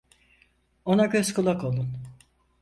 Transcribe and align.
Ona 0.85 1.05
göz 1.05 1.33
kulak 1.33 1.63
olun. 1.63 1.93